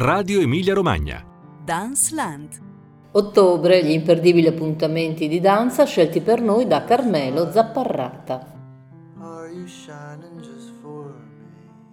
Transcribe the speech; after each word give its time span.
Radio 0.00 0.40
Emilia 0.40 0.74
Romagna. 0.74 1.24
Dance 1.64 2.14
Land. 2.14 2.60
Ottobre, 3.10 3.84
gli 3.84 3.90
imperdibili 3.90 4.46
appuntamenti 4.46 5.26
di 5.26 5.40
danza 5.40 5.86
scelti 5.86 6.20
per 6.20 6.40
noi 6.40 6.68
da 6.68 6.84
Carmelo 6.84 7.50
Zapparrata. 7.50 8.46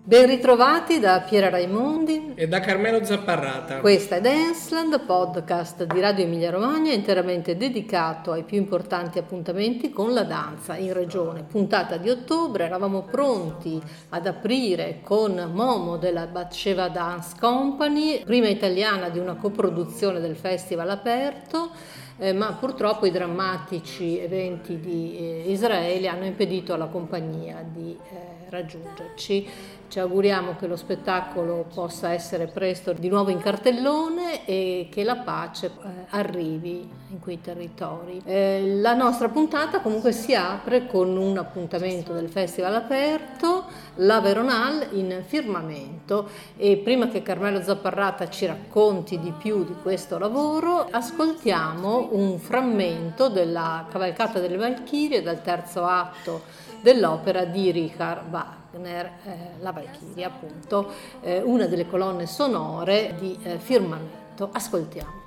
Ben 0.08 0.28
ritrovati 0.28 1.00
da 1.00 1.20
Piera 1.28 1.50
Raimondi 1.50 2.34
e 2.36 2.48
da 2.48 2.60
Carmelo 2.60 3.04
Zapparrata. 3.04 3.80
Questa 3.80 4.18
è 4.18 4.22
Danceland, 4.22 5.04
podcast 5.04 5.84
di 5.86 6.00
Radio 6.00 6.26
Emilia 6.26 6.52
Romagna 6.52 6.92
interamente 6.92 7.58
dedicato 7.58 8.32
ai 8.32 8.44
più 8.44 8.60
importanti 8.60 9.18
appuntamenti 9.18 9.90
con 9.90 10.14
la 10.14 10.22
danza 10.22 10.78
in 10.78 10.94
regione. 10.94 11.42
Puntata 11.42 11.98
di 11.98 12.12
ottobre, 12.12 12.66
eravamo 12.66 13.02
pronti 13.02 13.82
ad 14.10 14.28
aprire 14.28 15.00
con 15.02 15.50
Momo 15.52 15.98
della 15.98 16.28
Batsheva 16.28 16.88
Dance 16.90 17.34
Company, 17.40 18.24
prima 18.24 18.48
italiana 18.48 19.10
di 19.10 19.18
una 19.18 19.34
coproduzione 19.34 20.20
del 20.20 20.36
festival 20.36 20.92
aperto. 20.92 21.72
Eh, 22.18 22.32
ma 22.32 22.54
purtroppo 22.54 23.06
i 23.06 23.12
drammatici 23.12 24.18
eventi 24.20 24.80
di 24.80 25.18
eh, 25.18 25.52
Israele 25.52 26.08
hanno 26.08 26.24
impedito 26.24 26.74
alla 26.74 26.86
compagnia 26.86 27.62
di 27.62 27.92
eh, 27.92 28.50
raggiungerci. 28.50 29.48
Ci 29.88 30.00
auguriamo 30.00 30.56
che 30.56 30.66
lo 30.66 30.76
spettacolo 30.76 31.66
possa 31.74 32.12
essere 32.12 32.48
presto 32.48 32.92
di 32.94 33.08
nuovo 33.08 33.30
in 33.30 33.40
cartellone 33.40 34.46
e 34.46 34.88
che 34.90 35.04
la 35.04 35.18
pace 35.18 35.68
eh, 35.68 35.90
arrivi 36.10 36.90
in 37.12 37.20
quei 37.20 37.40
territori. 37.40 38.22
Eh, 38.26 38.78
la 38.82 38.94
nostra 38.94 39.30
puntata 39.30 39.80
comunque 39.80 40.12
si 40.12 40.34
apre 40.34 40.88
con 40.88 41.16
un 41.16 41.38
appuntamento 41.38 42.14
del 42.14 42.30
Festival 42.30 42.74
aperto, 42.74 43.66
la 43.96 44.20
Veronal 44.22 44.88
in 44.94 45.24
firmamento 45.26 46.30
e 46.58 46.78
prima 46.78 47.08
che 47.08 47.22
Carmelo 47.22 47.62
Zapparrata 47.62 48.28
ci 48.28 48.48
racconti 48.48 49.20
di 49.20 49.32
più 49.38 49.64
di 49.64 49.76
questo 49.82 50.18
lavoro, 50.18 50.88
ascoltiamo 50.90 52.05
un 52.12 52.40
frammento 52.40 53.30
della 53.30 53.86
Cavalcata 53.90 54.40
delle 54.40 54.58
Valchirie 54.58 55.22
dal 55.22 55.42
terzo 55.42 55.86
atto 55.86 56.44
dell'opera 56.82 57.46
di 57.46 57.72
Richard 57.72 58.30
Wagner. 58.30 59.06
Eh, 59.24 59.38
la 59.60 59.72
Valchiria 59.72 60.28
appunto, 60.28 60.92
eh, 61.22 61.42
una 61.42 61.66
delle 61.66 61.88
colonne 61.88 62.26
sonore 62.26 63.16
di 63.18 63.38
eh, 63.44 63.58
Firmamento. 63.58 64.50
Ascoltiamo. 64.52 65.24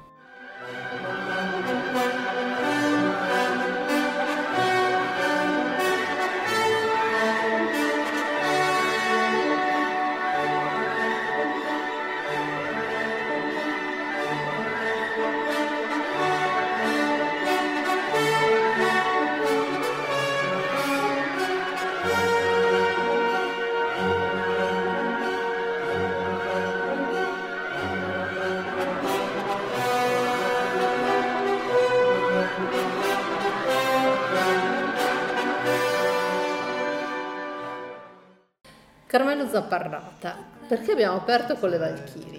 Carmelo 39.18 39.48
Zapparrata, 39.48 40.36
perché 40.68 40.92
abbiamo 40.92 41.16
aperto 41.16 41.56
con 41.56 41.70
le 41.70 41.78
Valchirie? 41.78 42.37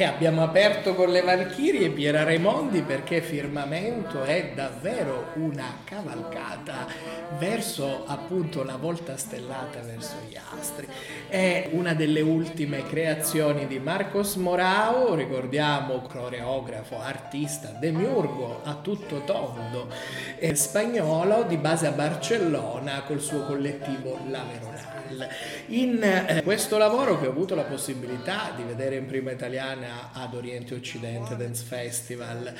E 0.00 0.04
abbiamo 0.04 0.42
aperto 0.42 0.94
con 0.94 1.10
le 1.10 1.20
Valchirie 1.20 1.90
Piera 1.90 2.22
Raimondi 2.22 2.80
perché 2.80 3.20
Firmamento 3.20 4.22
è 4.22 4.52
davvero 4.54 5.32
una 5.34 5.80
cavalcata 5.84 6.86
verso 7.38 8.04
appunto 8.06 8.64
la 8.64 8.76
volta 8.76 9.18
stellata 9.18 9.80
verso 9.80 10.14
gli 10.26 10.38
astri. 10.58 10.88
È 11.28 11.68
una 11.72 11.92
delle 11.92 12.22
ultime 12.22 12.86
creazioni 12.86 13.66
di 13.66 13.78
Marcos 13.78 14.36
Morao, 14.36 15.14
ricordiamo 15.14 16.00
coreografo, 16.00 16.98
artista, 16.98 17.68
demiurgo 17.68 18.62
a 18.64 18.76
tutto 18.76 19.20
tondo, 19.26 19.88
spagnolo 20.54 21.42
di 21.42 21.58
base 21.58 21.86
a 21.86 21.92
Barcellona 21.92 23.02
col 23.02 23.20
suo 23.20 23.44
collettivo 23.44 24.18
La 24.30 24.44
Veronale. 24.50 24.88
In 25.66 26.00
eh, 26.02 26.42
questo 26.44 26.78
lavoro 26.78 27.20
che 27.20 27.26
ho 27.26 27.30
avuto 27.30 27.56
la 27.56 27.64
possibilità 27.64 28.52
di 28.54 28.62
vedere 28.62 28.94
in 28.94 29.06
prima 29.06 29.32
italiana 29.32 29.89
ad 30.12 30.34
Oriente 30.34 30.74
Occidente 30.74 31.36
Dance 31.36 31.64
Festival. 31.64 32.52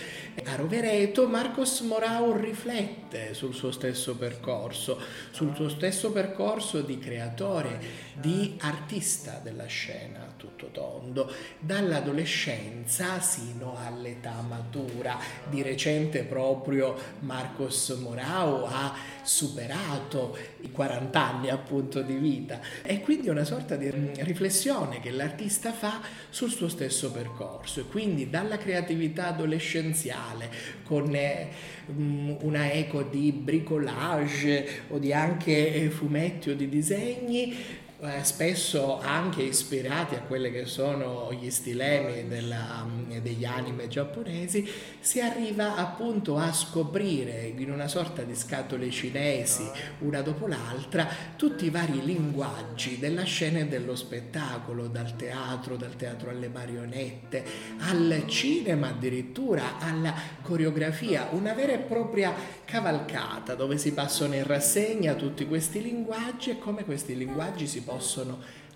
A 0.44 0.56
Rovereto, 0.56 1.26
Marcos 1.26 1.80
Morao 1.80 2.36
riflette 2.36 3.34
sul 3.34 3.54
suo 3.54 3.70
stesso 3.70 4.16
percorso, 4.16 4.98
sul 5.30 5.54
suo 5.54 5.68
stesso 5.68 6.12
percorso 6.12 6.80
di 6.80 6.98
creatore, 6.98 7.80
di 8.20 8.56
artista 8.60 9.40
della 9.42 9.66
scena 9.66 10.34
tutto 10.36 10.68
tondo, 10.70 11.32
dall'adolescenza 11.58 13.20
sino 13.20 13.76
all'età 13.78 14.42
matura. 14.46 15.18
Di 15.48 15.62
recente 15.62 16.22
proprio 16.22 16.94
Marcos 17.20 17.88
Morao 18.00 18.66
ha 18.66 18.94
superato 19.22 20.36
i 20.60 20.70
40 20.70 21.20
anni 21.20 21.48
appunto 21.50 22.02
di 22.02 22.14
vita 22.14 22.60
e 22.82 23.00
quindi 23.00 23.28
una 23.28 23.44
sorta 23.44 23.76
di 23.76 23.90
riflessione 23.90 25.00
che 25.00 25.10
l'artista 25.10 25.72
fa 25.72 26.00
sul 26.28 26.50
suo 26.50 26.68
stesso 26.68 27.10
percorso 27.10 27.80
e 27.80 27.84
quindi 27.84 28.30
dalla 28.30 28.58
creatività 28.58 29.28
adolescenziale 29.28 30.50
con 30.84 31.14
eh, 31.14 31.48
una 31.86 32.70
eco 32.72 33.02
di 33.02 33.32
bricolage 33.32 34.84
o 34.88 34.98
di 34.98 35.12
anche 35.12 35.74
eh, 35.74 35.90
fumetti 35.90 36.50
o 36.50 36.54
di 36.54 36.68
disegni 36.68 37.88
eh, 38.02 38.24
spesso 38.24 38.98
anche 38.98 39.42
ispirati 39.42 40.14
a 40.14 40.20
quelli 40.20 40.50
che 40.50 40.64
sono 40.64 41.30
gli 41.38 41.50
stilemi 41.50 42.26
della, 42.28 42.86
mm, 42.86 43.18
degli 43.18 43.44
anime 43.44 43.88
giapponesi, 43.88 44.66
si 45.00 45.20
arriva 45.20 45.76
appunto 45.76 46.38
a 46.38 46.50
scoprire 46.50 47.52
in 47.54 47.70
una 47.70 47.88
sorta 47.88 48.22
di 48.22 48.34
scatole 48.34 48.88
cinesi, 48.90 49.68
una 49.98 50.22
dopo 50.22 50.46
l'altra, 50.46 51.06
tutti 51.36 51.66
i 51.66 51.70
vari 51.70 52.02
linguaggi 52.02 52.98
della 52.98 53.24
scena 53.24 53.58
e 53.58 53.66
dello 53.66 53.94
spettacolo, 53.94 54.86
dal 54.86 55.14
teatro, 55.16 55.76
dal 55.76 55.96
teatro 55.96 56.30
alle 56.30 56.48
marionette, 56.48 57.44
al 57.80 58.24
cinema 58.26 58.88
addirittura, 58.88 59.78
alla 59.78 60.14
coreografia, 60.40 61.28
una 61.32 61.52
vera 61.52 61.72
e 61.72 61.78
propria 61.78 62.34
cavalcata 62.64 63.54
dove 63.54 63.76
si 63.76 63.92
passano 63.92 64.34
in 64.36 64.46
rassegna 64.46 65.14
tutti 65.14 65.46
questi 65.46 65.82
linguaggi 65.82 66.50
e 66.50 66.58
come 66.58 66.84
questi 66.84 67.14
linguaggi 67.16 67.66
si 67.66 67.82
possono 67.82 67.89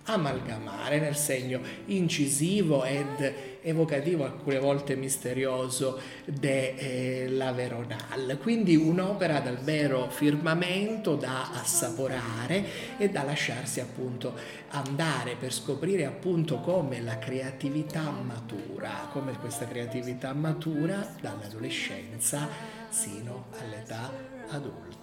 amalgamare 0.05 0.99
nel 0.99 1.17
segno 1.17 1.61
incisivo 1.87 2.85
ed 2.85 3.33
evocativo, 3.63 4.25
alcune 4.25 4.59
volte 4.59 4.97
misterioso, 4.97 5.99
della 6.25 7.51
eh, 7.51 7.53
Veronal. 7.55 8.39
Quindi 8.41 8.77
un'opera 8.77 9.41
dal 9.41 9.59
vero 9.59 10.09
firmamento 10.11 11.15
da 11.15 11.51
assaporare 11.53 12.99
e 12.99 13.09
da 13.09 13.23
lasciarsi 13.23 13.81
appunto 13.81 14.35
andare 14.71 15.37
per 15.37 15.53
scoprire 15.53 16.05
appunto 16.05 16.59
come 16.61 17.01
la 17.01 17.19
creatività 17.19 18.11
matura, 18.11 19.09
come 19.11 19.39
questa 19.39 19.67
creatività 19.67 20.35
matura 20.35 21.15
dall'adolescenza 21.21 22.49
sino 22.91 23.47
all'età 23.59 24.13
adulta. 24.51 24.94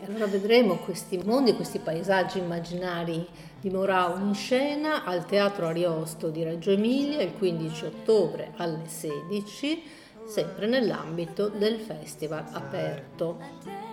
E 0.00 0.06
allora 0.06 0.26
vedremo 0.26 0.76
questi 0.76 1.18
mondi, 1.18 1.54
questi 1.54 1.78
paesaggi 1.78 2.38
immaginari 2.38 3.26
di 3.60 3.68
Morao 3.68 4.16
in 4.16 4.32
scena 4.34 5.04
al 5.04 5.26
Teatro 5.26 5.66
Ariosto 5.66 6.30
di 6.30 6.42
Reggio 6.42 6.70
Emilia 6.70 7.20
il 7.20 7.34
15 7.34 7.84
ottobre 7.84 8.52
alle 8.56 8.86
16, 8.86 9.82
sempre 10.26 10.66
nell'ambito 10.66 11.48
del 11.48 11.78
Festival 11.78 12.46
Aperto. 12.50 13.89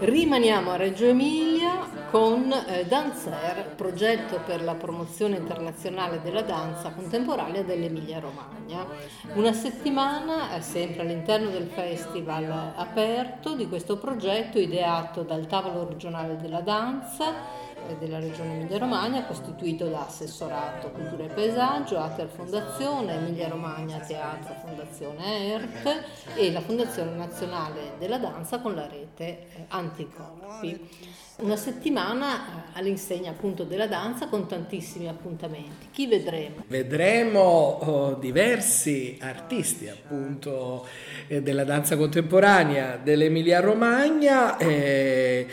Rimaniamo 0.00 0.70
a 0.70 0.76
Reggio 0.76 1.06
Emilia 1.06 1.88
con 2.08 2.52
eh, 2.52 2.86
Danzer, 2.86 3.74
progetto 3.74 4.40
per 4.46 4.62
la 4.62 4.76
promozione 4.76 5.38
internazionale 5.38 6.20
della 6.22 6.42
danza 6.42 6.90
contemporanea 6.90 7.62
dell'Emilia 7.62 8.20
Romagna. 8.20 8.86
Una 9.34 9.52
settimana, 9.52 10.54
eh, 10.54 10.60
sempre 10.60 11.02
all'interno 11.02 11.50
del 11.50 11.66
festival 11.66 12.74
aperto 12.76 13.56
di 13.56 13.66
questo 13.66 13.98
progetto 13.98 14.60
ideato 14.60 15.22
dal 15.22 15.48
tavolo 15.48 15.88
regionale 15.88 16.36
della 16.36 16.60
danza 16.60 17.66
della 17.98 18.18
Regione 18.18 18.54
Emilia-Romagna, 18.54 19.24
costituito 19.24 19.88
da 19.88 20.06
Assessorato 20.06 20.90
Cultura 20.90 21.24
e 21.24 21.28
Paesaggio, 21.28 21.98
Ater 21.98 22.28
Fondazione, 22.28 23.14
Emilia-Romagna 23.14 23.98
Teatro 23.98 24.54
Fondazione 24.64 25.54
ERT 25.54 26.04
e 26.34 26.52
la 26.52 26.60
Fondazione 26.60 27.14
Nazionale 27.16 27.92
della 27.98 28.18
Danza 28.18 28.60
con 28.60 28.74
la 28.74 28.86
rete 28.86 29.24
eh, 29.24 29.46
Anticorpi. 29.68 31.16
Una 31.40 31.56
settimana 31.56 32.34
eh, 32.34 32.78
all'insegna 32.78 33.30
appunto 33.30 33.62
della 33.62 33.86
danza 33.86 34.26
con 34.26 34.48
tantissimi 34.48 35.06
appuntamenti. 35.06 35.86
Chi 35.92 36.08
vedremo? 36.08 36.64
Vedremo 36.66 37.40
oh, 37.40 38.14
diversi 38.14 39.18
artisti 39.20 39.88
appunto 39.88 40.84
eh, 41.28 41.40
della 41.40 41.62
danza 41.62 41.96
contemporanea 41.96 42.96
dell'Emilia 42.96 43.60
Romagna. 43.60 44.56
Eh, 44.56 45.46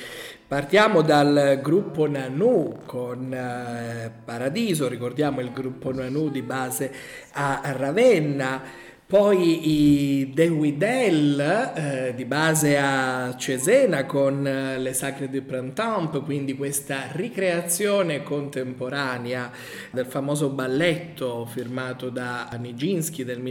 Partiamo 0.48 1.02
dal 1.02 1.60
gruppo 1.60 2.08
Nanu 2.08 2.82
con 2.86 3.34
eh, 3.34 4.12
Paradiso, 4.24 4.88
ricordiamo 4.88 5.42
il 5.42 5.52
gruppo 5.52 5.92
Nanu 5.92 6.30
di 6.30 6.44
base 6.44 6.94
a 7.32 7.62
Ravenna. 7.76 8.62
Poi 9.08 10.20
i 10.22 10.34
De 10.34 10.48
Widel 10.48 11.40
eh, 11.40 12.14
di 12.16 12.26
base 12.26 12.78
a 12.78 13.36
Cesena 13.38 14.06
con 14.06 14.46
eh, 14.46 14.78
le 14.78 14.94
Sacre 14.94 15.30
du 15.30 15.44
Printemps, 15.44 16.22
quindi 16.24 16.56
questa 16.56 17.08
ricreazione 17.12 18.22
contemporanea 18.22 19.52
del 19.92 20.06
famoso 20.06 20.50
balletto 20.50 21.48
firmato 21.48 22.10
da 22.10 22.50
Nijinsky 22.60 23.24
del 23.24 23.42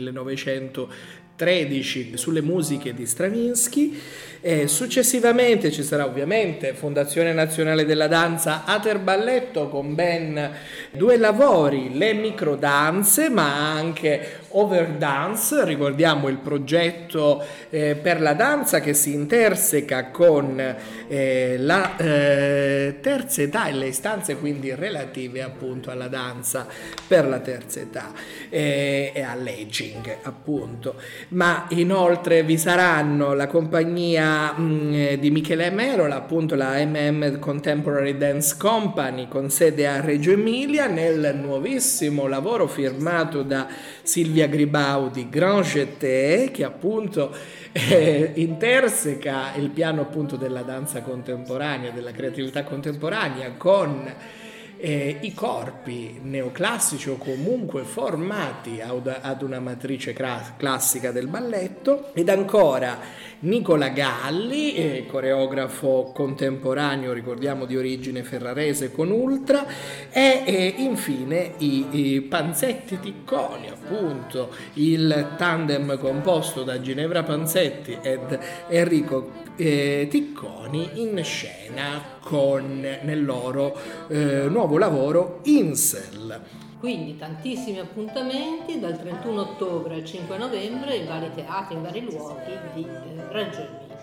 1913 1.36 2.16
sulle 2.16 2.40
musiche 2.40 2.94
di 2.94 3.06
Stravinsky. 3.06 4.00
E 4.46 4.68
successivamente 4.68 5.72
ci 5.72 5.82
sarà 5.82 6.04
ovviamente 6.04 6.74
Fondazione 6.74 7.32
Nazionale 7.32 7.86
della 7.86 8.08
Danza 8.08 8.64
Ater 8.66 8.98
Balletto 8.98 9.70
con 9.70 9.94
ben 9.94 10.50
due 10.90 11.16
lavori, 11.16 11.96
le 11.96 12.12
microdanze 12.12 13.30
ma 13.30 13.72
anche 13.72 14.42
Overdance, 14.56 15.64
ricordiamo 15.64 16.28
il 16.28 16.36
progetto 16.36 17.42
eh, 17.70 17.96
per 17.96 18.20
la 18.20 18.34
danza 18.34 18.80
che 18.80 18.92
si 18.92 19.14
interseca 19.14 20.10
con 20.10 20.60
eh, 21.08 21.56
la 21.58 21.96
eh, 21.96 22.98
terza 23.00 23.42
età 23.42 23.66
e 23.66 23.72
le 23.72 23.86
istanze 23.86 24.36
quindi 24.36 24.74
relative 24.74 25.42
appunto 25.42 25.90
alla 25.90 26.06
danza 26.06 26.68
per 27.08 27.26
la 27.26 27.40
terza 27.40 27.80
età 27.80 28.12
eh, 28.50 29.10
e 29.12 29.22
all'aging 29.22 30.18
appunto. 30.22 30.96
Ma 31.28 31.66
inoltre 31.70 32.42
vi 32.42 32.58
saranno 32.58 33.34
la 33.34 33.46
compagnia 33.46 34.52
mh, 34.52 34.62
mm, 34.62 35.12
di 35.14 35.30
Michele 35.30 35.70
Merola, 35.70 36.16
appunto 36.16 36.54
la 36.54 36.84
MM 36.84 37.38
Contemporary 37.38 38.16
Dance 38.16 38.56
Company 38.58 39.28
con 39.28 39.50
sede 39.50 39.86
a 39.86 40.00
Reggio 40.00 40.32
Emilia 40.32 40.86
nel 40.86 41.38
nuovissimo 41.40 42.26
lavoro 42.26 42.66
firmato 42.66 43.42
da 43.42 43.66
Silvia 44.02 44.46
Gribaudi, 44.46 45.28
Grand 45.28 45.64
Jeté, 45.64 46.50
che 46.52 46.64
appunto 46.64 47.34
eh, 47.72 48.32
interseca 48.34 49.54
il 49.56 49.70
piano 49.70 50.02
appunto 50.02 50.36
della 50.36 50.62
danza 50.62 51.02
contemporanea, 51.02 51.90
della 51.90 52.12
creatività 52.12 52.62
contemporanea 52.62 53.52
con 53.56 54.12
eh, 54.84 55.16
i 55.22 55.32
corpi 55.32 56.20
neoclassici 56.22 57.08
o 57.08 57.16
comunque 57.16 57.84
formati 57.84 58.82
ad, 58.82 59.40
una 59.40 59.58
matrice 59.58 60.12
classica 60.12 61.10
del 61.10 61.26
balletto 61.26 62.12
ed 62.12 62.28
ancora 62.28 62.98
Nicola 63.44 63.88
Galli, 63.88 64.74
eh, 64.74 65.06
coreografo 65.06 66.12
contemporaneo, 66.14 67.12
ricordiamo 67.12 67.66
di 67.66 67.76
origine 67.76 68.22
ferrarese 68.22 68.90
con 68.90 69.10
Ultra, 69.10 69.66
e 70.10 70.42
eh, 70.46 70.74
infine 70.78 71.52
i, 71.58 71.86
i, 71.90 72.20
Panzetti 72.22 72.98
Ticconi, 72.98 73.68
appunto 73.68 74.50
il 74.74 75.34
tandem 75.36 75.98
composto 75.98 76.62
da 76.62 76.80
Ginevra 76.80 77.22
Panzetti 77.22 77.98
ed 78.00 78.38
Enrico 78.68 79.30
eh, 79.56 80.06
Ticconi 80.08 81.02
in 81.02 81.22
scena 81.22 82.02
con 82.20 82.80
nel 82.80 83.24
loro 83.24 83.78
eh, 84.08 84.46
nuovo 84.48 84.78
lavoro 84.78 85.40
Insel. 85.44 86.63
Quindi 86.84 87.16
tantissimi 87.16 87.78
appuntamenti 87.78 88.78
dal 88.78 88.98
31 88.98 89.40
ottobre 89.40 89.94
al 89.94 90.04
5 90.04 90.36
novembre 90.36 90.96
in 90.96 91.06
vari 91.06 91.30
teatri, 91.34 91.76
in 91.76 91.82
vari 91.82 92.02
luoghi 92.02 92.58
di 92.74 92.84
eh, 92.84 93.32
Reggio 93.32 93.62
Emilia. 93.62 93.94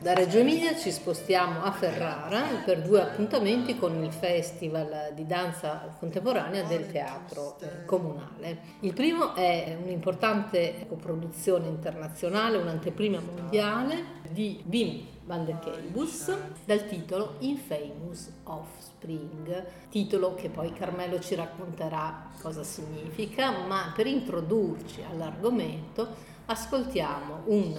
Da 0.00 0.14
Reggio 0.14 0.38
Emilia 0.38 0.74
ci 0.78 0.90
spostiamo 0.90 1.62
a 1.62 1.72
Ferrara 1.72 2.42
per 2.64 2.80
due 2.80 3.02
appuntamenti 3.02 3.76
con 3.76 4.02
il 4.02 4.10
Festival 4.10 5.12
di 5.14 5.26
danza 5.26 5.94
contemporanea 5.98 6.62
del 6.62 6.90
Teatro 6.90 7.58
Comunale. 7.84 8.60
Il 8.80 8.94
primo 8.94 9.34
è 9.34 9.76
un'importante 9.78 10.86
coproduzione 10.88 11.68
internazionale, 11.68 12.56
un'anteprima 12.56 13.20
mondiale 13.20 14.04
di 14.30 14.64
Wim 14.70 15.06
van 15.26 15.44
der 15.44 15.58
Keibus 15.58 16.34
dal 16.64 16.88
titolo 16.88 17.34
Infamous 17.40 18.30
Offspring, 18.44 19.66
titolo 19.90 20.34
che 20.34 20.48
poi 20.48 20.72
Carmelo 20.72 21.20
ci 21.20 21.34
racconterà 21.34 22.30
cosa 22.40 22.62
significa, 22.62 23.50
ma 23.66 23.92
per 23.94 24.06
introdurci 24.06 25.02
all'argomento 25.02 26.38
ascoltiamo 26.46 27.42
un 27.44 27.78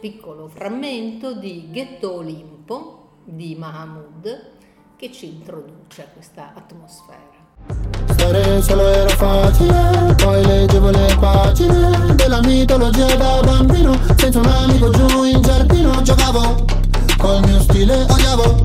piccolo 0.00 0.48
frammento 0.48 1.34
di 1.34 1.68
Ghetto 1.70 2.14
Olimpo 2.14 3.18
di 3.24 3.54
Mahmoud 3.54 4.48
che 4.96 5.12
ci 5.12 5.26
introduce 5.26 6.02
a 6.02 6.06
questa 6.12 6.52
atmosfera. 6.54 7.38
Stare 8.06 8.62
solo 8.62 8.88
era 8.88 9.08
facile, 9.10 10.14
poi 10.16 10.44
leggevo 10.46 10.90
le 10.90 11.16
pagine 11.20 12.14
della 12.14 12.40
mitologia 12.40 13.14
da 13.16 13.40
bambino, 13.44 13.98
senza 14.16 14.38
un 14.38 14.46
amico 14.46 14.90
giù 14.90 15.24
in 15.24 15.42
giardino 15.42 16.00
giocavo 16.00 16.64
Col 17.18 17.40
mio 17.44 17.60
stile 17.60 18.06
odiavo 18.08 18.64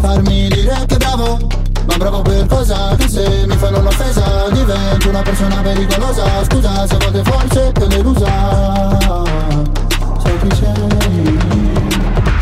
farmi 0.00 0.48
dire 0.48 0.84
che 0.86 0.96
bravo 0.96 1.38
Ma 1.86 1.96
bravo 1.96 2.22
per 2.22 2.46
cosa? 2.46 2.96
Che 2.96 3.08
se 3.08 3.46
mi 3.46 3.56
fanno 3.56 3.78
un'offesa 3.78 4.48
divento 4.50 5.08
una 5.08 5.22
persona 5.22 5.62
pericolosa 5.62 6.44
Scusa 6.44 6.86
se 6.88 6.96
volte 6.96 7.22
forse 7.22 7.72
più 7.72 7.86
delusa 7.86 9.81
Sai 10.22 10.38
chi 10.38 10.54
sei? 10.54 10.88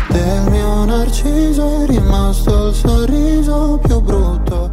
Del 0.09 0.49
mio 0.49 0.85
narciso 0.85 1.83
è 1.83 1.85
rimasto 1.87 2.67
il 2.67 2.73
sorriso 2.73 3.79
più 3.83 3.99
brutto 4.01 4.71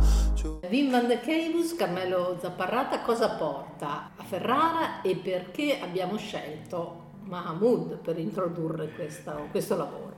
Wim 0.68 0.90
van 0.90 1.06
de 1.06 1.18
Keibus, 1.20 1.74
Carmelo 1.76 2.36
Zapparrata, 2.38 3.00
cosa 3.00 3.30
porta 3.30 4.10
a 4.14 4.22
Ferrara 4.22 5.00
e 5.00 5.16
perché 5.16 5.80
abbiamo 5.80 6.18
scelto 6.18 7.06
Mahmoud 7.24 7.96
per 7.98 8.18
introdurre 8.18 8.90
questo, 8.92 9.48
questo 9.50 9.76
lavoro? 9.76 10.17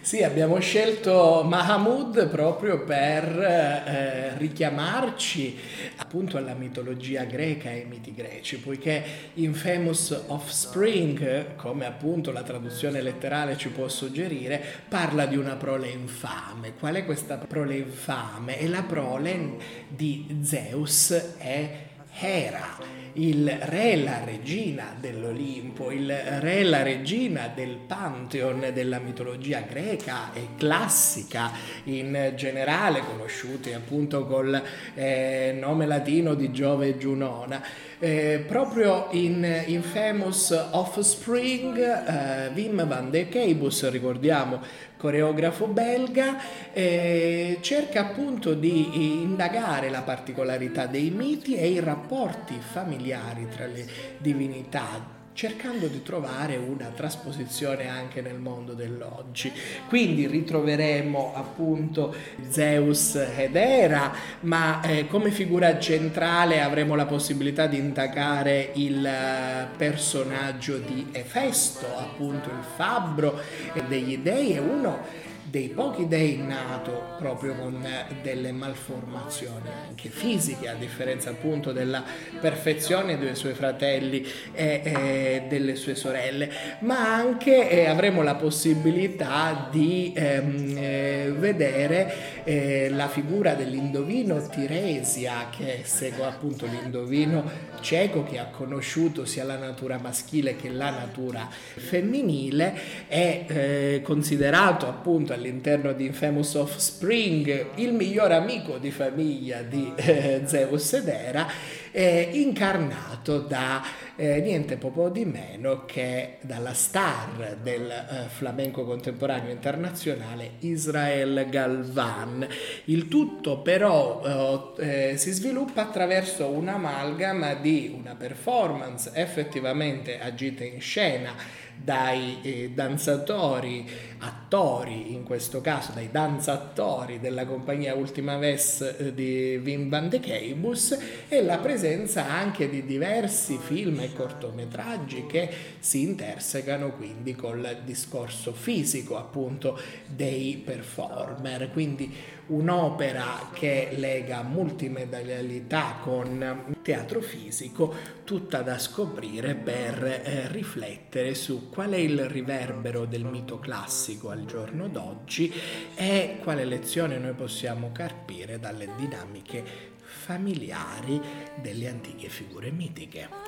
Sì, 0.00 0.22
abbiamo 0.22 0.58
scelto 0.58 1.44
Mahamud 1.44 2.28
proprio 2.28 2.84
per 2.84 3.24
eh, 3.24 4.38
richiamarci 4.38 5.58
appunto 5.96 6.36
alla 6.38 6.54
mitologia 6.54 7.24
greca 7.24 7.70
e 7.70 7.80
ai 7.80 7.84
miti 7.84 8.14
greci, 8.14 8.58
poiché 8.58 9.02
in 9.34 9.54
Famous 9.54 10.24
Offspring, 10.28 11.56
come 11.56 11.84
appunto 11.84 12.32
la 12.32 12.42
traduzione 12.42 13.02
letterale 13.02 13.56
ci 13.56 13.68
può 13.68 13.88
suggerire, 13.88 14.62
parla 14.88 15.26
di 15.26 15.36
una 15.36 15.56
prole 15.56 15.88
infame. 15.88 16.74
Qual 16.78 16.94
è 16.94 17.04
questa 17.04 17.36
prole 17.36 17.76
infame? 17.76 18.58
È 18.58 18.66
la 18.66 18.82
prole 18.82 19.56
di 19.88 20.38
Zeus 20.42 21.10
e 21.38 21.86
Hera 22.20 23.07
il 23.18 23.50
re 23.62 23.92
e 23.92 24.02
la 24.02 24.24
regina 24.24 24.94
dell'Olimpo, 24.98 25.90
il 25.90 26.08
re 26.08 26.58
e 26.58 26.62
la 26.64 26.82
regina 26.82 27.50
del 27.52 27.76
Pantheon 27.76 28.70
della 28.72 28.98
mitologia 29.00 29.60
greca 29.60 30.32
e 30.32 30.48
classica 30.56 31.50
in 31.84 32.32
generale, 32.36 33.00
conosciuti 33.00 33.72
appunto 33.72 34.24
col 34.24 34.62
eh, 34.94 35.56
nome 35.58 35.86
latino 35.86 36.34
di 36.34 36.52
Giove 36.52 36.88
e 36.88 36.98
Giunona. 36.98 37.62
Eh, 38.00 38.44
proprio 38.46 39.08
in, 39.10 39.44
in 39.66 39.82
Famous 39.82 40.50
Offspring, 40.70 41.76
eh, 41.76 42.50
Wim 42.54 42.86
van 42.86 43.10
de 43.10 43.28
Keibus, 43.28 43.88
ricordiamo, 43.90 44.60
coreografo 44.96 45.66
belga, 45.66 46.38
eh, 46.72 47.58
cerca 47.60 48.02
appunto 48.02 48.54
di 48.54 49.22
indagare 49.22 49.90
la 49.90 50.02
particolarità 50.02 50.86
dei 50.86 51.10
miti 51.10 51.56
e 51.56 51.70
i 51.70 51.80
rapporti 51.80 52.54
familiari 52.60 53.48
tra 53.48 53.66
le 53.66 53.84
divinità 54.18 55.16
cercando 55.38 55.86
di 55.86 56.02
trovare 56.02 56.56
una 56.56 56.86
trasposizione 56.86 57.86
anche 57.86 58.20
nel 58.20 58.40
mondo 58.40 58.72
dell'oggi. 58.72 59.52
Quindi 59.86 60.26
ritroveremo 60.26 61.32
appunto 61.32 62.12
Zeus 62.48 63.14
ed 63.14 63.54
Era, 63.54 64.12
ma 64.40 64.80
eh, 64.82 65.06
come 65.06 65.30
figura 65.30 65.78
centrale 65.78 66.60
avremo 66.60 66.96
la 66.96 67.06
possibilità 67.06 67.68
di 67.68 67.76
indagare 67.76 68.72
il 68.74 69.06
eh, 69.06 69.68
personaggio 69.76 70.78
di 70.78 71.06
Efesto, 71.12 71.86
appunto 71.96 72.48
il 72.48 72.64
fabbro 72.74 73.38
degli 73.86 74.18
dei, 74.18 74.54
e 74.54 74.58
uno 74.58 75.26
dei 75.50 75.68
pochi 75.68 76.06
dei 76.08 76.36
nato 76.36 77.16
proprio 77.18 77.54
con 77.54 77.86
delle 78.22 78.52
malformazioni 78.52 79.68
anche 79.88 80.10
fisiche, 80.10 80.68
a 80.68 80.74
differenza 80.74 81.30
appunto 81.30 81.72
della 81.72 82.04
perfezione 82.40 83.18
dei 83.18 83.34
suoi 83.34 83.54
fratelli 83.54 84.26
e, 84.52 85.44
delle 85.48 85.74
sue 85.74 85.94
sorelle, 85.94 86.50
ma 86.80 87.14
anche 87.14 87.68
eh, 87.70 87.86
avremo 87.86 88.22
la 88.22 88.34
possibilità 88.34 89.68
di 89.70 90.12
ehm, 90.14 90.76
eh, 90.76 91.32
vedere 91.36 92.42
eh, 92.44 92.88
la 92.90 93.08
figura 93.08 93.54
dell'indovino 93.54 94.46
Tiresia 94.48 95.48
che 95.50 95.80
segue 95.84 96.24
appunto 96.24 96.66
l'indovino 96.66 97.66
cieco 97.80 98.24
che 98.24 98.38
ha 98.38 98.46
conosciuto 98.46 99.24
sia 99.24 99.44
la 99.44 99.56
natura 99.56 99.98
maschile 99.98 100.56
che 100.56 100.68
la 100.68 100.90
natura 100.90 101.48
femminile, 101.50 103.06
è 103.06 104.00
considerato 104.02 104.86
appunto 104.88 105.32
all'interno 105.38 105.92
di 105.92 106.06
Infamous 106.06 106.54
Offspring 106.54 107.70
il 107.76 107.92
miglior 107.92 108.32
amico 108.32 108.78
di 108.78 108.90
famiglia 108.90 109.62
di 109.62 109.92
eh, 109.96 110.42
Zeus 110.44 110.92
ed 110.92 111.08
Era, 111.08 111.46
eh, 111.90 112.28
incarnato 112.32 113.38
da 113.38 113.82
eh, 114.16 114.40
niente 114.40 114.76
poco 114.76 115.08
di 115.08 115.24
meno 115.24 115.84
che 115.86 116.38
dalla 116.40 116.74
star 116.74 117.56
del 117.62 117.90
eh, 117.90 118.28
flamenco 118.28 118.84
contemporaneo 118.84 119.50
internazionale 119.50 120.52
Israel 120.60 121.46
Galvan. 121.48 122.46
Il 122.84 123.08
tutto 123.08 123.60
però 123.60 124.74
eh, 124.78 125.14
si 125.16 125.30
sviluppa 125.30 125.82
attraverso 125.82 126.48
un'amalgama 126.48 127.54
di 127.54 127.94
una 127.96 128.14
performance 128.16 129.10
effettivamente 129.14 130.20
agita 130.20 130.64
in 130.64 130.80
scena 130.80 131.66
dai 131.82 132.38
eh, 132.42 132.70
danzatori, 132.74 133.88
attori 134.18 135.12
in 135.12 135.22
questo 135.22 135.60
caso, 135.60 135.92
dai 135.92 136.10
danzatori 136.10 137.20
della 137.20 137.46
compagnia 137.46 137.94
Ultima 137.94 138.36
Ves 138.36 138.80
eh, 138.80 139.14
di 139.14 139.60
Wim 139.62 139.88
van 139.88 140.08
de 140.08 140.20
Keibus 140.20 140.98
e 141.28 141.42
la 141.42 141.58
presenza 141.58 142.26
anche 142.28 142.68
di 142.68 142.84
diversi 142.84 143.58
film 143.58 144.00
e 144.00 144.12
cortometraggi 144.12 145.26
che 145.26 145.48
si 145.78 146.02
intersecano 146.02 146.90
quindi 146.90 147.34
col 147.34 147.78
discorso 147.84 148.52
fisico 148.52 149.16
appunto 149.16 149.78
dei 150.06 150.60
performer, 150.64 151.70
quindi 151.70 152.12
un'opera 152.48 153.50
che 153.52 153.90
lega 153.96 154.42
multimedialità 154.42 155.98
con 156.02 156.76
teatro 156.82 157.20
fisico, 157.20 157.94
tutta 158.24 158.62
da 158.62 158.78
scoprire 158.78 159.54
per 159.54 160.04
eh, 160.04 160.48
riflettere 160.48 161.34
su 161.34 161.68
qual 161.70 161.90
è 161.90 161.96
il 161.96 162.28
riverbero 162.28 163.04
del 163.04 163.24
mito 163.24 163.58
classico 163.58 164.30
al 164.30 164.44
giorno 164.44 164.88
d'oggi 164.88 165.52
e 165.94 166.38
quale 166.42 166.64
lezione 166.64 167.18
noi 167.18 167.34
possiamo 167.34 167.90
carpire 167.92 168.58
dalle 168.58 168.88
dinamiche 168.96 169.96
familiari 170.02 171.20
delle 171.60 171.88
antiche 171.88 172.28
figure 172.28 172.70
mitiche. 172.70 173.47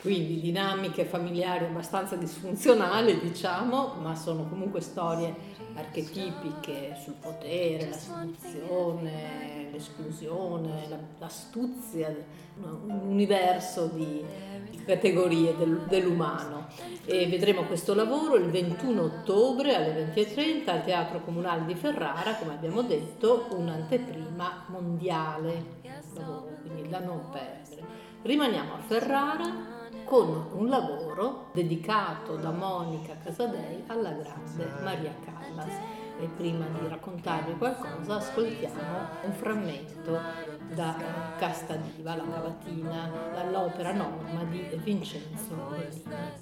Quindi 0.00 0.40
dinamiche 0.40 1.04
familiari 1.04 1.64
abbastanza 1.64 2.14
disfunzionali, 2.14 3.18
diciamo, 3.20 3.94
ma 4.00 4.14
sono 4.14 4.48
comunque 4.48 4.80
storie 4.80 5.34
archetipiche 5.74 6.96
sul 7.02 7.14
potere, 7.20 7.88
la 7.88 7.96
seduzione, 7.96 9.68
l'esclusione, 9.72 10.88
l'astuzia, 11.18 12.14
un 12.60 13.00
universo 13.06 13.86
di, 13.86 14.24
categorie 14.88 15.54
del, 15.56 15.82
dell'umano. 15.86 16.66
E 17.04 17.26
vedremo 17.26 17.64
questo 17.64 17.94
lavoro 17.94 18.36
il 18.36 18.50
21 18.50 19.02
ottobre 19.02 19.74
alle 19.74 20.12
20.30 20.14 20.70
al 20.70 20.84
Teatro 20.84 21.20
Comunale 21.20 21.66
di 21.66 21.74
Ferrara, 21.74 22.34
come 22.36 22.54
abbiamo 22.54 22.82
detto, 22.82 23.48
un'anteprima 23.50 24.64
mondiale, 24.68 25.80
quindi 26.62 26.88
da 26.88 27.00
non 27.00 27.28
perdere. 27.30 28.06
Rimaniamo 28.22 28.74
a 28.74 28.78
Ferrara 28.78 29.76
con 30.08 30.48
un 30.54 30.68
lavoro 30.68 31.50
dedicato 31.52 32.36
da 32.36 32.50
Monica 32.50 33.14
Casadei 33.22 33.84
alla 33.88 34.12
grande 34.12 34.64
Maria 34.82 35.14
Callas. 35.22 35.74
E 36.20 36.26
prima 36.34 36.66
di 36.66 36.88
raccontarvi 36.88 37.52
qualcosa 37.58 38.16
ascoltiamo 38.16 38.98
un 39.22 39.32
frammento 39.32 40.18
da 40.74 40.96
Casta 41.36 41.76
Diva, 41.76 42.16
la 42.16 42.24
cavatina, 42.24 43.08
dall'opera 43.32 43.92
Norma 43.92 44.42
di 44.44 44.66
Vincenzo 44.82 45.54
Bellini. 45.68 46.37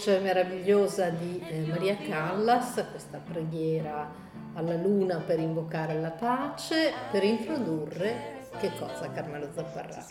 Voce 0.00 0.18
meravigliosa 0.20 1.10
di 1.10 1.44
eh, 1.46 1.66
Maria 1.66 1.94
Callas, 1.94 2.82
questa 2.90 3.18
preghiera 3.18 4.10
alla 4.54 4.74
luna 4.74 5.18
per 5.18 5.38
invocare 5.38 6.00
la 6.00 6.08
pace, 6.08 6.90
per 7.10 7.22
introdurre 7.22 8.38
che 8.58 8.70
cosa 8.78 9.10
Carmelo 9.12 9.50
Zapparrà? 9.54 10.02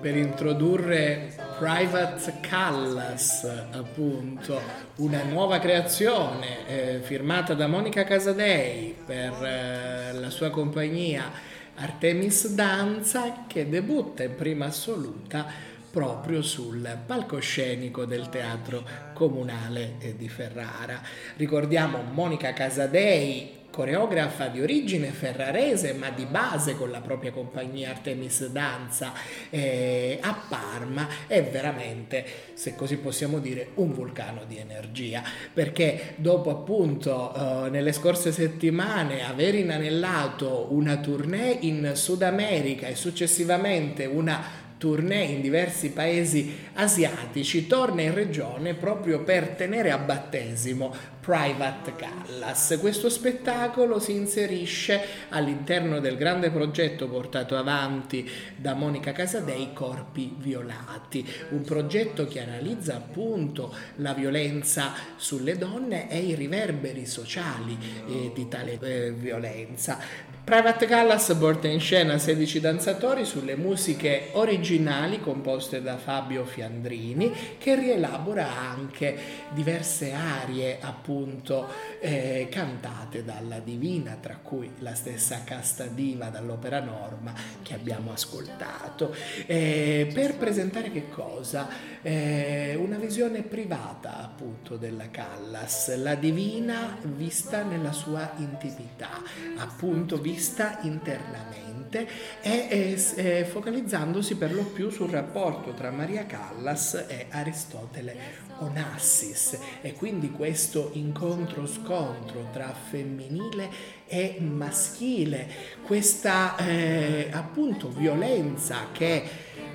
Per 0.00 0.16
introdurre 0.16 1.30
Private 1.58 2.38
Callas, 2.40 3.44
appunto, 3.72 4.58
una 4.96 5.22
nuova 5.24 5.58
creazione 5.58 6.66
eh, 6.66 7.00
firmata 7.02 7.52
da 7.52 7.66
Monica 7.66 8.04
Casadei 8.04 8.96
per 9.04 9.44
eh, 9.44 10.12
la 10.14 10.30
sua 10.30 10.48
compagnia 10.48 11.30
Artemis 11.74 12.48
Danza 12.54 13.44
che 13.46 13.68
debutta 13.68 14.22
in 14.22 14.36
prima 14.36 14.66
assoluta 14.66 15.46
proprio 15.92 16.40
sul 16.40 16.98
palcoscenico 17.04 18.06
del 18.06 18.30
Teatro 18.30 18.82
Comunale 19.12 19.98
di 20.16 20.28
Ferrara. 20.28 21.02
Ricordiamo 21.36 22.02
Monica 22.02 22.54
Casadei, 22.54 23.60
coreografa 23.72 24.48
di 24.48 24.60
origine 24.60 25.08
ferrarese 25.08 25.94
ma 25.94 26.10
di 26.10 26.26
base 26.26 26.76
con 26.76 26.90
la 26.90 27.00
propria 27.00 27.32
compagnia 27.32 27.90
Artemis 27.90 28.46
Danza 28.48 29.12
eh, 29.48 30.18
a 30.20 30.44
Parma 30.46 31.08
è 31.26 31.42
veramente, 31.42 32.24
se 32.52 32.74
così 32.74 32.98
possiamo 32.98 33.38
dire, 33.38 33.70
un 33.74 33.92
vulcano 33.92 34.44
di 34.46 34.58
energia 34.58 35.22
perché 35.52 36.14
dopo 36.16 36.50
appunto 36.50 37.34
eh, 37.34 37.70
nelle 37.70 37.92
scorse 37.92 38.30
settimane 38.30 39.26
aver 39.26 39.54
inanellato 39.54 40.68
una 40.70 40.98
tournée 40.98 41.56
in 41.62 41.92
Sud 41.94 42.22
America 42.22 42.86
e 42.86 42.94
successivamente 42.94 44.04
una 44.04 44.70
tournée 44.82 45.26
in 45.26 45.40
diversi 45.40 45.90
paesi 45.90 46.52
asiatici, 46.72 47.68
torna 47.68 48.02
in 48.02 48.12
regione 48.12 48.74
proprio 48.74 49.22
per 49.22 49.50
tenere 49.50 49.92
a 49.92 49.98
battesimo 49.98 50.92
Private 51.20 51.94
Callas. 51.94 52.76
Questo 52.80 53.08
spettacolo 53.08 54.00
si 54.00 54.10
inserisce 54.10 55.00
all'interno 55.28 56.00
del 56.00 56.16
grande 56.16 56.50
progetto 56.50 57.06
portato 57.06 57.56
avanti 57.56 58.28
da 58.56 58.74
Monica 58.74 59.12
Casadei, 59.12 59.72
Corpi 59.72 60.34
Violati, 60.36 61.24
un 61.50 61.62
progetto 61.62 62.26
che 62.26 62.40
analizza 62.40 62.96
appunto 62.96 63.72
la 63.98 64.14
violenza 64.14 64.94
sulle 65.14 65.56
donne 65.56 66.10
e 66.10 66.18
i 66.18 66.34
riverberi 66.34 67.06
sociali 67.06 67.78
eh, 68.08 68.32
di 68.34 68.48
tale 68.48 68.80
eh, 68.80 69.12
violenza. 69.12 70.31
Private 70.44 70.86
Callas 70.86 71.34
porta 71.38 71.68
in 71.68 71.78
scena 71.78 72.18
16 72.18 72.58
danzatori 72.58 73.24
sulle 73.24 73.54
musiche 73.54 74.30
originali 74.32 75.20
composte 75.20 75.80
da 75.80 75.96
Fabio 75.96 76.44
Fiandrini 76.44 77.32
che 77.58 77.76
rielabora 77.76 78.50
anche 78.50 79.16
diverse 79.50 80.12
arie 80.12 80.78
appunto 80.80 81.68
eh, 82.00 82.48
cantate 82.50 83.24
dalla 83.24 83.60
Divina 83.60 84.18
tra 84.20 84.36
cui 84.42 84.68
la 84.80 84.96
stessa 84.96 85.42
Casta 85.44 85.84
Diva 85.84 86.26
dall'opera 86.26 86.80
Norma 86.80 87.32
che 87.62 87.74
abbiamo 87.74 88.12
ascoltato 88.12 89.14
eh, 89.46 90.10
per 90.12 90.36
presentare 90.36 90.90
che 90.90 91.08
cosa? 91.08 91.68
Eh, 92.02 92.76
una 92.82 92.96
visione 92.96 93.42
privata 93.42 94.18
appunto 94.18 94.76
della 94.76 95.08
Callas 95.08 95.96
la 95.98 96.16
Divina 96.16 96.98
vista 97.00 97.62
nella 97.62 97.92
sua 97.92 98.32
intimità 98.38 99.22
appunto 99.56 100.16
vista 100.16 100.40
vista 100.42 100.80
internamente 100.82 102.08
e, 102.40 102.96
e, 103.14 103.44
focalizzandosi 103.44 104.34
per 104.34 104.52
lo 104.52 104.64
più 104.64 104.90
sul 104.90 105.08
rapporto 105.08 105.72
tra 105.72 105.92
Maria 105.92 106.26
Callas 106.26 106.94
e 107.06 107.26
Aristotele 107.30 108.16
Onassis. 108.58 109.56
E 109.80 109.92
quindi 109.92 110.32
questo 110.32 110.90
incontro-scontro 110.94 112.48
tra 112.52 112.74
femminile 112.74 113.70
e 114.08 114.38
maschile, 114.40 115.48
questa 115.86 116.56
eh, 116.56 117.28
appunto 117.30 117.88
violenza 117.88 118.88
che 118.90 119.22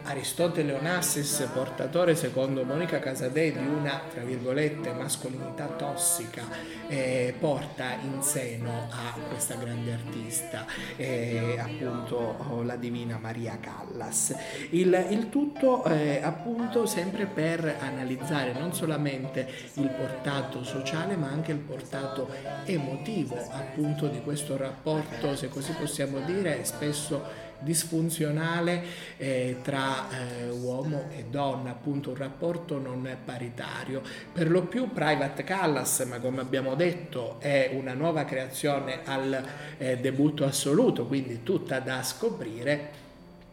Aristotele 0.08 0.72
Onassis, 0.72 1.50
portatore 1.54 2.16
secondo 2.16 2.64
Monica 2.64 3.00
Casadei 3.00 3.52
di 3.52 3.66
una, 3.66 4.02
tra 4.10 4.24
virgolette, 4.24 4.94
mascolinità 4.94 5.66
tossica, 5.66 6.44
eh, 6.88 7.34
porta 7.38 7.92
in 8.02 8.22
seno 8.22 8.88
a 8.90 9.20
questa 9.28 9.56
grande 9.56 9.92
artista, 9.92 10.66
eh, 10.96 11.58
appunto 11.60 12.38
oh, 12.50 12.64
la 12.64 12.78
divina 12.78 13.18
Maria 13.18 13.58
Callas. 13.60 14.34
Il, 14.70 15.08
il 15.10 15.28
tutto 15.28 15.84
eh, 15.84 16.22
appunto 16.24 16.86
sempre 16.86 17.26
per 17.26 17.76
analizzare 17.80 18.54
non 18.54 18.74
solamente 18.74 19.46
il 19.74 19.90
portato 19.90 20.64
sociale 20.64 21.18
ma 21.18 21.28
anche 21.28 21.52
il 21.52 21.60
portato 21.60 22.30
emotivo 22.64 23.36
appunto 23.52 24.08
di 24.08 24.22
questo 24.22 24.56
rapporto, 24.56 25.36
se 25.36 25.50
così 25.50 25.74
possiamo 25.74 26.20
dire, 26.22 26.64
spesso 26.64 27.47
disfunzionale 27.60 28.84
eh, 29.18 29.58
tra 29.62 30.10
eh, 30.10 30.50
uomo 30.50 31.10
e 31.16 31.26
donna, 31.30 31.72
appunto 31.72 32.10
un 32.12 32.18
rapporto 32.18 32.80
non 32.80 33.18
paritario. 33.24 34.02
Per 34.32 34.50
lo 34.50 34.64
più 34.64 34.92
Private 34.92 35.44
Callas, 35.44 36.00
ma 36.08 36.20
come 36.20 36.42
abbiamo 36.42 36.76
detto 36.76 37.40
è 37.40 37.72
una 37.74 37.94
nuova 37.94 38.26
creazione 38.26 39.02
al 39.06 39.44
eh, 39.78 39.98
debutto 39.98 40.46
assoluto, 40.46 41.06
quindi 41.06 41.44
tutta 41.44 41.80
da 41.80 42.04
scoprire, 42.04 43.06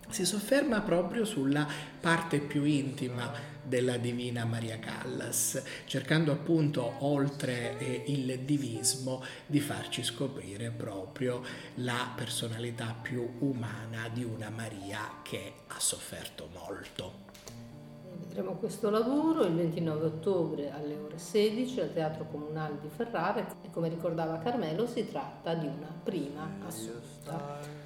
si 0.09 0.25
sofferma 0.25 0.81
proprio 0.81 1.25
sulla 1.25 1.67
parte 2.01 2.39
più 2.39 2.65
intima 2.65 3.53
della 3.65 3.97
Divina 3.97 4.45
Maria 4.45 4.79
Callas, 4.79 5.63
cercando 5.85 6.33
appunto 6.33 6.95
oltre 6.99 7.79
eh, 7.79 8.05
il 8.07 8.41
divismo 8.41 9.23
di 9.47 9.61
farci 9.61 10.03
scoprire 10.03 10.71
proprio 10.71 11.43
la 11.77 12.13
personalità 12.15 12.95
più 13.01 13.37
umana 13.41 14.09
di 14.13 14.25
una 14.25 14.51
Maria 14.51 15.21
che 15.23 15.53
ha 15.67 15.81
sofferto 15.81 16.49
molto. 16.53 17.25
Vedremo 18.17 18.55
questo 18.55 18.91
lavoro 18.91 19.45
il 19.45 19.55
29 19.55 20.07
ottobre 20.07 20.71
alle 20.71 20.97
ore 20.97 21.19
16 21.19 21.81
al 21.81 21.93
Teatro 21.93 22.27
Comunale 22.31 22.79
di 22.81 22.89
Ferrara 22.89 23.47
e 23.63 23.71
come 23.71 23.89
ricordava 23.89 24.39
Carmelo 24.39 24.87
si 24.87 25.09
tratta 25.09 25.55
di 25.55 25.67
una 25.67 25.93
prima 26.03 26.49
assoluta. 26.67 27.83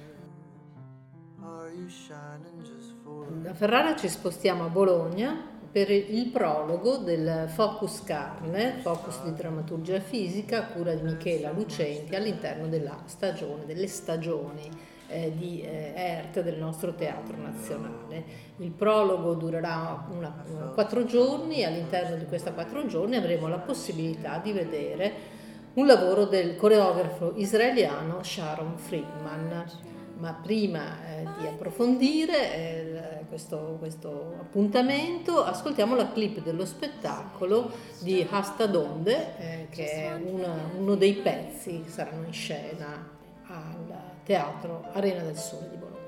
Da 3.41 3.53
Ferrara 3.53 3.95
ci 3.95 4.09
spostiamo 4.09 4.65
a 4.65 4.69
Bologna 4.69 5.57
per 5.71 5.91
il 5.91 6.27
prologo 6.27 6.97
del 6.97 7.45
Focus 7.47 8.03
Carne, 8.03 8.79
Focus 8.81 9.23
di 9.23 9.33
drammaturgia 9.33 9.99
fisica, 9.99 10.63
cura 10.65 10.93
di 10.93 11.03
Michela 11.03 11.51
Lucenti 11.51 12.15
all'interno 12.15 12.67
della 12.67 13.03
stagione, 13.05 13.65
delle 13.65 13.87
stagioni 13.87 14.67
eh, 15.09 15.31
di 15.35 15.61
eh, 15.61 15.93
ERT 15.95 16.41
del 16.41 16.57
nostro 16.57 16.95
Teatro 16.95 17.37
Nazionale. 17.37 18.23
Il 18.57 18.71
prologo 18.71 19.35
durerà 19.35 20.07
una, 20.09 20.43
una, 20.51 20.65
quattro 20.67 21.05
giorni 21.05 21.59
e 21.59 21.65
all'interno 21.65 22.15
di 22.15 22.25
questi 22.25 22.51
quattro 22.51 22.85
giorni 22.87 23.15
avremo 23.15 23.47
la 23.47 23.59
possibilità 23.59 24.39
di 24.41 24.51
vedere 24.51 25.37
un 25.73 25.85
lavoro 25.85 26.25
del 26.25 26.55
coreografo 26.55 27.33
israeliano 27.35 28.23
Sharon 28.23 28.75
Friedman 28.77 29.65
ma 30.19 30.33
prima 30.33 31.05
eh, 31.05 31.27
di 31.39 31.47
approfondire 31.47 32.53
eh, 32.53 33.25
questo, 33.27 33.77
questo, 33.79 34.35
appuntamento 34.39 35.43
ascoltiamo 35.43 35.95
la 35.95 36.11
clip 36.11 36.41
dello 36.41 36.65
spettacolo 36.65 37.71
di 37.99 38.25
Hasta 38.29 38.65
Donde 38.65 39.37
eh, 39.37 39.67
che 39.69 39.91
è 39.91 40.13
una, 40.13 40.53
uno 40.77 40.95
dei 40.95 41.13
pezzi 41.13 41.81
che 41.83 41.89
saranno 41.89 42.25
in 42.25 42.33
scena 42.33 43.09
al 43.47 44.01
Teatro 44.23 44.85
Arena 44.91 45.23
del 45.23 45.37
Sole 45.37 45.69
di 45.69 45.77
Bologna. 45.77 45.98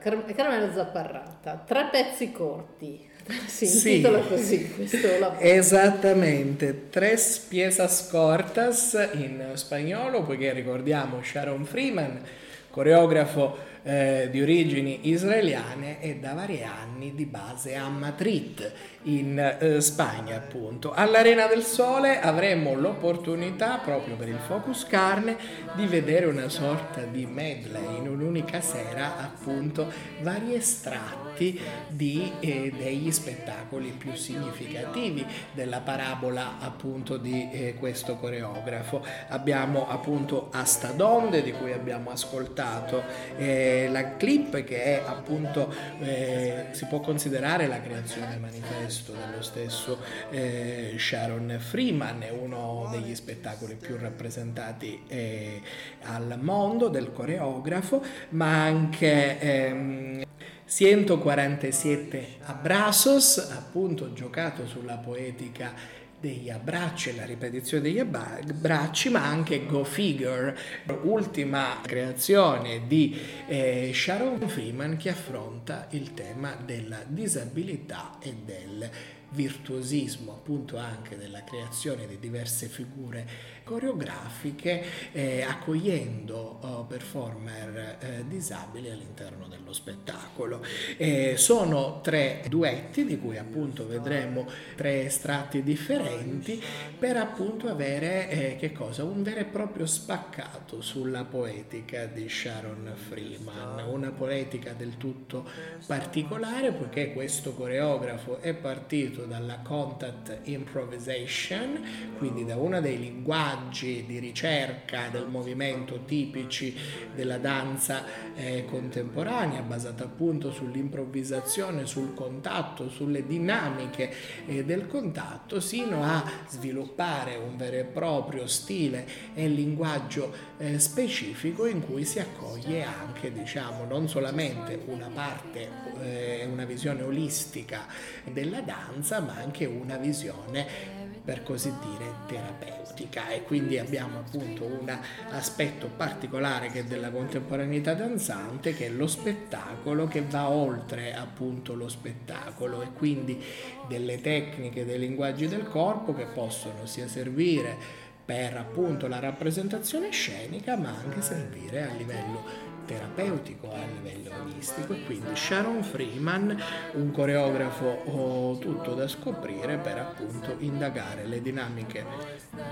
Car- 0.00 0.24
Carmelo 0.34 0.72
Zapparrata, 0.72 1.62
tre 1.66 1.88
pezzi 1.90 2.32
corti, 2.32 3.08
si 3.46 3.64
intitola 3.66 4.22
sì, 4.22 4.28
così 4.28 4.74
questo 4.74 5.18
lavoro. 5.18 5.40
Esattamente, 5.44 6.88
tres 6.88 7.38
piezas 7.48 8.08
cortas 8.08 9.08
in 9.12 9.52
spagnolo, 9.54 10.22
poiché 10.22 10.52
ricordiamo 10.52 11.22
Sharon 11.22 11.64
Freeman, 11.64 12.22
coreografo 12.70 13.68
eh, 13.82 14.28
di 14.30 14.40
origini 14.40 15.08
israeliane 15.08 16.00
e 16.00 16.16
da 16.16 16.32
vari 16.34 16.62
anni 16.62 17.14
di 17.14 17.24
base 17.24 17.74
a 17.76 17.88
Madrid 17.88 18.72
in 19.04 19.38
eh, 19.38 19.80
Spagna 19.80 20.36
appunto. 20.36 20.92
All'Arena 20.92 21.46
del 21.46 21.62
Sole 21.62 22.20
avremo 22.20 22.74
l'opportunità 22.74 23.78
proprio 23.78 24.16
per 24.16 24.28
il 24.28 24.38
Focus 24.38 24.84
Carne 24.84 25.36
di 25.74 25.86
vedere 25.86 26.26
una 26.26 26.48
sorta 26.48 27.02
di 27.02 27.24
medley 27.24 27.96
in 27.96 28.08
un'unica 28.08 28.60
sera 28.60 29.18
appunto 29.18 29.90
vari 30.20 30.54
estratti 30.54 31.58
di, 31.88 32.30
eh, 32.40 32.72
degli 32.76 33.10
spettacoli 33.10 33.94
più 33.96 34.14
significativi 34.14 35.24
della 35.52 35.80
parabola 35.80 36.58
appunto 36.60 37.16
di 37.16 37.48
eh, 37.50 37.74
questo 37.78 38.16
coreografo. 38.16 39.02
Abbiamo 39.28 39.88
appunto 39.88 40.48
Asta 40.50 40.88
Donde 40.88 41.42
di 41.42 41.52
cui 41.52 41.72
abbiamo 41.72 42.10
ascoltato 42.10 43.02
eh, 43.38 43.88
la 43.90 44.16
clip 44.16 44.62
che 44.64 44.82
è 44.82 45.02
appunto 45.06 45.72
eh, 46.00 46.66
si 46.72 46.86
può 46.86 47.00
considerare 47.00 47.66
la 47.66 47.80
creazione 47.80 48.36
manifesta 48.36 48.89
testo 48.90 49.12
dello 49.12 49.40
stesso 49.40 49.98
eh, 50.30 50.96
Sharon 50.98 51.56
Freeman, 51.60 52.22
è 52.22 52.30
uno 52.30 52.88
degli 52.90 53.14
spettacoli 53.14 53.76
più 53.76 53.96
rappresentati 53.96 55.02
eh, 55.06 55.62
al 56.02 56.38
mondo 56.40 56.88
del 56.88 57.12
coreografo, 57.12 58.02
ma 58.30 58.64
anche... 58.64 59.38
Ehm, 59.40 60.22
147 60.70 62.36
abrazos, 62.42 63.38
appunto 63.38 64.12
giocato 64.12 64.68
sulla 64.68 64.98
poetica 64.98 65.72
degli 66.20 66.50
abbracci 66.50 67.08
e 67.08 67.14
la 67.16 67.24
ripetizione 67.24 67.82
degli 67.82 67.98
abbracci, 67.98 69.08
ma 69.08 69.24
anche 69.24 69.66
Go 69.66 69.84
Figure, 69.84 70.56
ultima 71.02 71.80
creazione 71.82 72.86
di 72.86 73.18
eh, 73.46 73.90
Sharon 73.94 74.46
Freeman 74.46 74.96
che 74.96 75.08
affronta 75.08 75.86
il 75.90 76.12
tema 76.12 76.54
della 76.64 77.02
disabilità 77.06 78.18
e 78.20 78.34
del 78.44 78.90
virtuosismo 79.32 80.32
appunto 80.32 80.76
anche 80.76 81.16
della 81.16 81.44
creazione 81.44 82.06
di 82.06 82.18
diverse 82.18 82.66
figure 82.66 83.28
coreografiche 83.70 84.82
eh, 85.12 85.42
accogliendo 85.42 86.58
oh, 86.60 86.84
performer 86.86 87.98
eh, 88.00 88.24
disabili 88.26 88.90
all'interno 88.90 89.46
dello 89.46 89.72
spettacolo. 89.72 90.60
Eh, 90.96 91.36
sono 91.36 92.00
tre 92.02 92.42
duetti 92.48 93.04
di 93.04 93.16
cui 93.16 93.38
appunto 93.38 93.86
vedremo 93.86 94.44
tre 94.74 95.04
estratti 95.04 95.62
differenti 95.62 96.60
per 96.98 97.16
appunto 97.16 97.68
avere 97.68 98.28
eh, 98.28 98.56
che 98.58 98.72
cosa? 98.72 99.04
un 99.04 99.22
vero 99.22 99.38
e 99.38 99.44
proprio 99.44 99.86
spaccato 99.86 100.80
sulla 100.80 101.22
poetica 101.22 102.06
di 102.06 102.28
Sharon 102.28 102.92
Freeman, 102.96 103.84
una 103.88 104.10
poetica 104.10 104.72
del 104.72 104.96
tutto 104.96 105.48
particolare 105.86 106.72
poiché 106.72 107.12
questo 107.12 107.54
coreografo 107.54 108.40
è 108.40 108.52
partito 108.52 109.26
dalla 109.26 109.60
contact 109.62 110.40
improvisation, 110.44 111.80
quindi 112.18 112.44
da 112.44 112.56
uno 112.56 112.80
dei 112.80 112.98
linguaggi 112.98 113.58
linguaggi 113.60 114.04
di 114.06 114.18
ricerca 114.18 115.08
del 115.10 115.26
movimento 115.26 116.04
tipici 116.04 116.74
della 117.14 117.38
danza 117.38 118.04
eh, 118.34 118.64
contemporanea, 118.64 119.60
basata 119.60 120.04
appunto 120.04 120.50
sull'improvvisazione, 120.50 121.86
sul 121.86 122.14
contatto, 122.14 122.88
sulle 122.88 123.26
dinamiche 123.26 124.12
eh, 124.46 124.64
del 124.64 124.86
contatto, 124.86 125.60
sino 125.60 126.02
a 126.02 126.24
sviluppare 126.48 127.36
un 127.36 127.56
vero 127.56 127.76
e 127.76 127.84
proprio 127.84 128.46
stile 128.46 129.06
e 129.34 129.46
linguaggio 129.48 130.32
eh, 130.56 130.78
specifico 130.78 131.66
in 131.66 131.84
cui 131.84 132.04
si 132.04 132.18
accoglie 132.18 132.82
anche, 132.82 133.30
diciamo, 133.32 133.84
non 133.84 134.08
solamente 134.08 134.80
una 134.86 135.10
parte, 135.12 135.68
eh, 136.02 136.48
una 136.50 136.64
visione 136.64 137.02
olistica 137.02 137.86
della 138.24 138.60
danza, 138.62 139.20
ma 139.20 139.34
anche 139.34 139.66
una 139.66 139.96
visione 139.96 140.99
per 141.24 141.42
così 141.42 141.72
dire 141.80 142.12
terapeutica. 142.26 143.28
E 143.30 143.42
quindi 143.42 143.78
abbiamo 143.78 144.18
appunto 144.18 144.64
un 144.64 144.96
aspetto 145.30 145.88
particolare 145.96 146.70
che 146.70 146.80
è 146.80 146.84
della 146.84 147.10
contemporaneità 147.10 147.94
danzante 147.94 148.74
che 148.74 148.86
è 148.86 148.90
lo 148.90 149.06
spettacolo 149.06 150.06
che 150.06 150.22
va 150.22 150.48
oltre 150.48 151.14
appunto 151.14 151.74
lo 151.74 151.88
spettacolo 151.88 152.82
e 152.82 152.92
quindi 152.92 153.42
delle 153.88 154.20
tecniche, 154.20 154.84
dei 154.84 154.98
linguaggi 154.98 155.48
del 155.48 155.68
corpo 155.68 156.14
che 156.14 156.26
possono 156.26 156.86
sia 156.86 157.08
servire 157.08 157.76
per 158.24 158.56
appunto 158.56 159.08
la 159.08 159.18
rappresentazione 159.18 160.10
scenica 160.10 160.76
ma 160.76 160.90
anche 160.90 161.20
servire 161.20 161.82
a 161.82 161.94
livello 161.94 162.69
terapeutico 162.86 163.72
a 163.72 163.78
livello 163.84 164.42
olistico 164.42 164.92
e 164.92 165.04
quindi 165.04 165.34
Sharon 165.34 165.82
Freeman, 165.82 166.56
un 166.92 167.10
coreografo 167.12 168.02
oh, 168.04 168.58
tutto 168.58 168.94
da 168.94 169.06
scoprire 169.08 169.76
per 169.78 169.98
appunto 169.98 170.56
indagare 170.58 171.26
le 171.26 171.40
dinamiche 171.42 172.04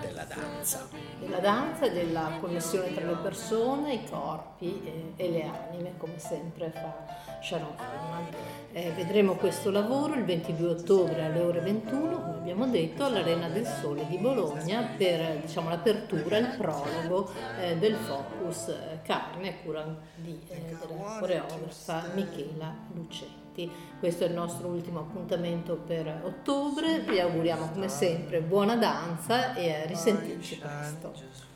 della 0.01 0.25
danza. 0.25 0.88
Della 1.18 1.38
danza 1.38 1.87
e 1.87 1.92
della 1.92 2.37
connessione 2.40 2.94
tra 2.94 3.07
le 3.07 3.16
persone, 3.16 3.94
i 3.94 4.05
corpi 4.09 4.83
e, 4.85 5.12
e 5.16 5.31
le 5.31 5.42
anime, 5.42 5.94
come 5.97 6.18
sempre 6.18 6.71
fa 6.71 7.38
Sharon 7.40 7.74
Freeman. 7.77 8.27
Eh, 8.72 8.92
vedremo 8.94 9.35
questo 9.35 9.70
lavoro 9.70 10.14
il 10.14 10.24
22 10.24 10.68
ottobre 10.68 11.24
alle 11.24 11.40
ore 11.40 11.61
21, 11.61 12.20
come 12.20 12.37
abbiamo 12.37 12.66
detto, 12.66 13.05
all'Arena 13.05 13.48
del 13.48 13.64
Sole 13.64 14.07
di 14.09 14.18
Bologna 14.18 14.90
per 14.96 15.40
diciamo, 15.40 15.70
l'apertura, 15.70 16.37
il 16.37 16.55
prologo 16.57 17.31
eh, 17.61 17.77
del 17.77 17.94
Focus 17.94 18.68
eh, 18.68 19.01
Carne 19.03 19.48
a 19.48 19.55
cura 19.64 19.96
di, 20.16 20.38
eh, 20.48 20.77
della 20.81 21.18
coreografa 21.18 22.11
Michela 22.14 22.74
Lucetti. 22.92 23.70
Questo 23.98 24.24
è 24.24 24.29
il 24.29 24.35
nostro 24.35 24.68
ultimo 24.68 25.01
appuntamento 25.01 25.74
per 25.74 26.20
ottobre, 26.22 27.01
vi 27.01 27.18
auguriamo 27.18 27.70
come 27.70 27.88
sempre 27.88 28.40
buona 28.40 28.77
danza 28.77 29.55
e 29.55 29.72
a 29.72 29.87
risentirci 29.87 30.59
presto. 30.59 31.12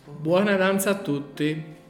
Buona 0.06 0.56
danza 0.56 0.90
a 0.90 0.94
tutti! 0.94 1.81